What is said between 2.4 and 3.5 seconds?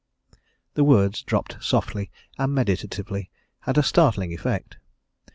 meditatively,